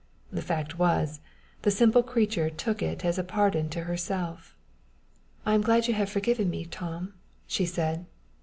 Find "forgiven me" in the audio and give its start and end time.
6.09-6.65